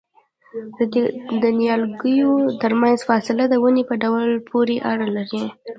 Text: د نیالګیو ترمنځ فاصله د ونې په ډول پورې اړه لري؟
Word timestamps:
د 1.41 1.43
نیالګیو 1.59 2.31
ترمنځ 2.61 2.99
فاصله 3.09 3.43
د 3.49 3.53
ونې 3.63 3.83
په 3.89 3.95
ډول 4.03 4.29
پورې 4.49 4.75
اړه 4.91 5.07
لري؟ 5.17 5.43